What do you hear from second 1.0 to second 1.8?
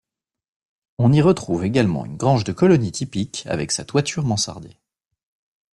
y retrouve